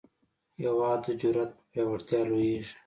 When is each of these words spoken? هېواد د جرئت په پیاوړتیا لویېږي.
هېواد 0.61 0.99
د 1.05 1.07
جرئت 1.21 1.51
په 1.57 1.61
پیاوړتیا 1.71 2.19
لویېږي. 2.29 2.73